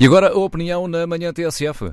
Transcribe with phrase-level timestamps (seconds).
[0.00, 1.92] E agora a opinião na manhã TSF.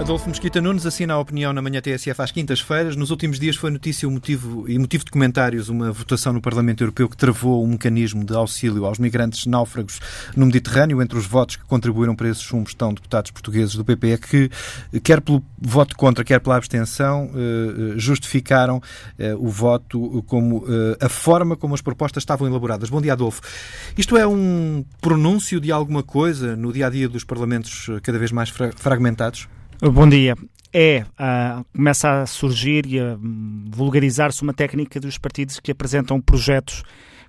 [0.00, 2.94] Adolfo Mesquita Nunes assina a opinião na manhã TSF às quintas-feiras.
[2.94, 6.84] Nos últimos dias foi notícia o motivo, e motivo de comentários uma votação no Parlamento
[6.84, 10.00] Europeu que travou um mecanismo de auxílio aos migrantes náufragos
[10.36, 11.02] no Mediterrâneo.
[11.02, 14.50] Entre os votos que contribuíram para esse chumbo estão deputados portugueses do PPE que,
[15.00, 18.80] quer pelo voto contra, quer pela abstenção, eh, eh, justificaram
[19.18, 20.64] eh, o voto como
[21.00, 22.88] a forma como as propostas estavam elaboradas.
[22.88, 23.42] Bom dia, Adolfo.
[23.96, 28.30] Isto é um pronúncio de alguma coisa no dia a dia dos parlamentos cada vez
[28.30, 29.48] mais fragmentados?
[29.80, 30.34] Bom dia.
[30.72, 33.16] É, uh, começa a surgir e a
[33.70, 36.82] vulgarizar-se uma técnica dos partidos que apresentam projetos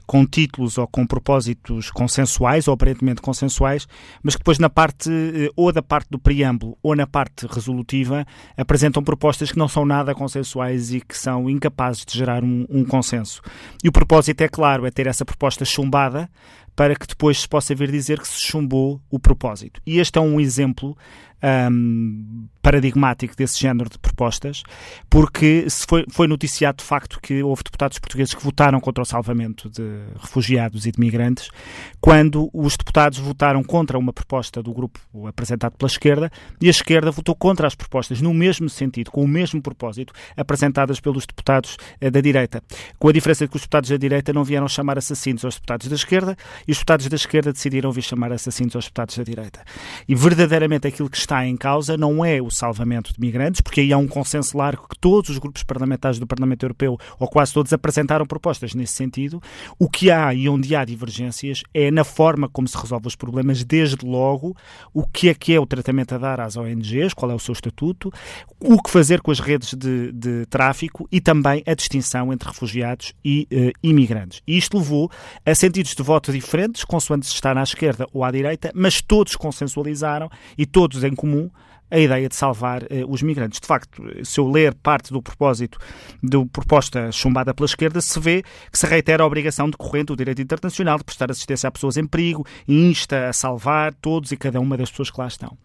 [0.09, 3.88] com títulos ou com propósitos consensuais ou aparentemente consensuais,
[4.23, 8.26] mas que depois na parte eh, ou da parte do preâmbulo ou na parte resolutiva
[8.58, 12.84] apresentam propostas que não são nada consensuais e que são incapazes de gerar um, um
[12.84, 13.40] consenso.
[13.84, 16.28] E o propósito é claro, é ter essa proposta chumbada
[16.76, 19.80] para que depois se possa vir dizer que se chumbou o propósito.
[19.86, 20.98] E este é um exemplo
[21.44, 24.64] um, paradigmático desse género de propostas,
[25.09, 29.05] porque se foi, foi noticiado de facto que houve deputados portugueses que votaram contra o
[29.05, 31.50] salvamento de refugiados e de migrantes,
[32.00, 37.11] quando os deputados votaram contra uma proposta do grupo apresentado pela esquerda e a esquerda
[37.11, 42.09] votou contra as propostas no mesmo sentido, com o mesmo propósito, apresentadas pelos deputados eh,
[42.09, 42.64] da direita.
[42.97, 45.88] Com a diferença de que os deputados da direita não vieram chamar assassinos aos deputados
[45.88, 49.64] da esquerda e os deputados da esquerda decidiram vir chamar assassinos aos deputados da direita.
[50.08, 53.94] E verdadeiramente aquilo que está em causa não é o salvamento de migrantes, porque aí
[53.94, 57.73] há um consenso largo que todos os grupos parlamentares do Parlamento Europeu, ou quase todos,
[57.73, 59.42] apresentaram propostas nesse sentido.
[59.77, 63.64] O que há e onde há divergências é na forma como se resolve os problemas,
[63.64, 64.56] desde logo,
[64.94, 67.54] o que é que é o tratamento a dar às ONGs, qual é o seu
[67.54, 68.12] estatuto,
[68.60, 73.14] o que fazer com as redes de, de tráfico e também a distinção entre refugiados
[73.23, 74.42] e uh, imigrantes.
[74.45, 75.10] E isto levou
[75.45, 79.36] a sentidos de voto diferentes, consoante se está na esquerda ou à direita, mas todos
[79.36, 81.49] consensualizaram e todos em comum
[81.92, 83.60] a ideia de salvar eh, os migrantes.
[83.60, 85.77] De facto, se eu ler parte do propósito
[86.22, 90.42] da proposta chumbada pela esquerda, se vê que se reitera a obrigação decorrente do direito
[90.42, 94.60] internacional de prestar assistência a pessoas em perigo e insta a salvar todos e cada
[94.60, 95.58] uma das pessoas que lá estão.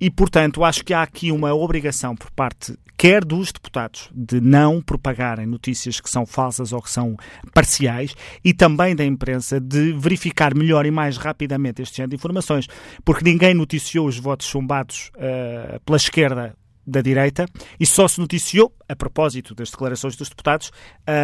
[0.00, 4.80] E, portanto, acho que há aqui uma obrigação por parte quer dos deputados de não
[4.80, 7.16] propagarem notícias que são falsas ou que são
[7.52, 8.14] parciais
[8.44, 12.66] e também da imprensa de verificar melhor e mais rapidamente este género de informações,
[13.04, 15.53] porque ninguém noticiou os votos chumbados uh,
[15.84, 16.54] pela esquerda
[16.86, 17.46] da direita
[17.78, 20.70] e só se noticiou, a propósito das declarações dos deputados,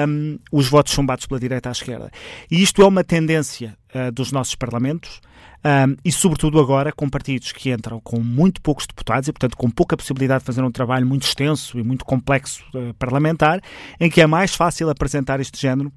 [0.08, 2.10] um, os votos chumbados pela direita à esquerda.
[2.50, 5.20] E isto é uma tendência uh, dos nossos parlamentos
[5.64, 9.70] um, e, sobretudo, agora com partidos que entram com muito poucos deputados e, portanto, com
[9.70, 13.60] pouca possibilidade de fazer um trabalho muito extenso e muito complexo uh, parlamentar,
[13.98, 15.92] em que é mais fácil apresentar este género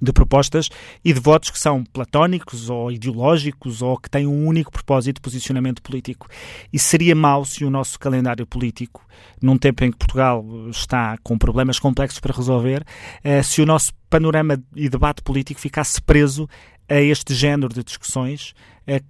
[0.00, 0.68] de propostas
[1.04, 5.20] e de votos que são platónicos ou ideológicos ou que têm um único propósito de
[5.20, 6.28] posicionamento político.
[6.72, 9.04] E seria mau se o nosso calendário político,
[9.42, 12.84] num tempo em que Portugal está com problemas complexos para resolver,
[13.24, 16.48] eh, se o nosso panorama e debate político ficasse preso
[16.88, 18.54] a este género de discussões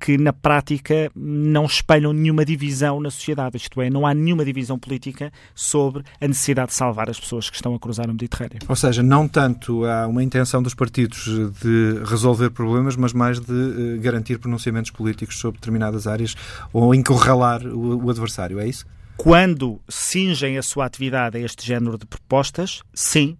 [0.00, 3.56] que, na prática, não espelham nenhuma divisão na sociedade.
[3.56, 7.56] Isto é, não há nenhuma divisão política sobre a necessidade de salvar as pessoas que
[7.56, 8.58] estão a cruzar o Mediterrâneo.
[8.68, 11.26] Ou seja, não tanto há uma intenção dos partidos
[11.62, 16.34] de resolver problemas, mas mais de uh, garantir pronunciamentos políticos sobre determinadas áreas
[16.72, 18.86] ou encurralar o, o adversário, é isso?
[19.16, 23.36] Quando cingem a sua atividade a este género de propostas, sim,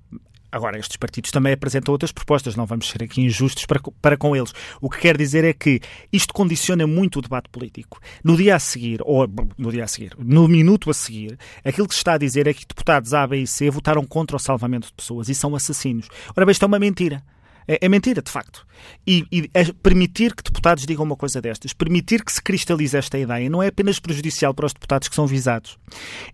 [0.50, 4.34] Agora, estes partidos também apresentam outras propostas, não vamos ser aqui injustos para, para com
[4.34, 4.52] eles.
[4.80, 8.00] O que quer dizer é que isto condiciona muito o debate político.
[8.24, 9.28] No dia a seguir, ou
[9.58, 12.54] no dia a seguir, no minuto a seguir, aquilo que se está a dizer é
[12.54, 16.08] que deputados A, B e C votaram contra o salvamento de pessoas e são assassinos.
[16.34, 17.22] Ora bem, isto é uma mentira.
[17.68, 18.66] É, é mentira, de facto.
[19.06, 23.18] E, e é permitir que deputados digam uma coisa destas, permitir que se cristalize esta
[23.18, 25.78] ideia, não é apenas prejudicial para os deputados que são visados,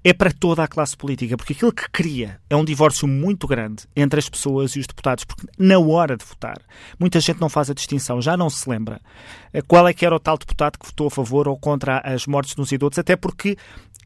[0.04, 3.84] é para toda a classe política, porque aquilo que cria é um divórcio muito grande
[3.96, 6.60] entre as pessoas e os deputados, porque na hora de votar,
[6.98, 9.00] muita gente não faz a distinção, já não se lembra
[9.52, 12.26] eh, qual é que era o tal deputado que votou a favor ou contra as
[12.26, 13.56] mortes nos idosos, até porque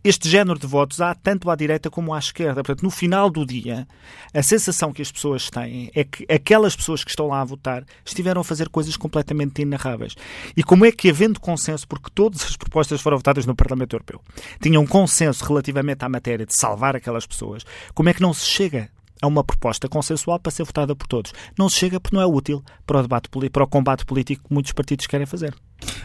[0.02, 2.62] este género de votos há tanto à direita como à esquerda.
[2.62, 3.86] Portanto, no final do dia,
[4.32, 7.84] a sensação que as pessoas têm é que aquelas pessoas que estão lá a votar
[8.04, 10.14] estiveram a fazer coisas completamente inarráveis.
[10.56, 14.20] E como é que, havendo consenso, porque todas as propostas foram votadas no Parlamento Europeu,
[14.60, 17.64] tinham consenso relativamente à matéria de salvar aquelas pessoas,
[17.94, 18.90] como é que não se chega
[19.20, 21.32] a uma proposta consensual para ser votada por todos?
[21.58, 24.54] Não se chega porque não é útil para o, debate, para o combate político que
[24.54, 25.54] muitos partidos querem fazer.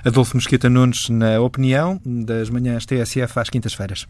[0.05, 4.05] Adolfo Mesquita Nunes, na opinião das manhãs TSF às quintas-feiras.